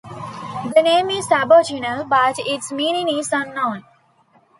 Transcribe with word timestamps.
The 0.73 0.81
name 0.83 1.11
is 1.11 1.31
Aboriginal 1.31 2.05
but 2.05 2.37
its 2.39 2.71
meaning 2.71 3.07
is 3.19 3.31
unknown. 3.31 3.83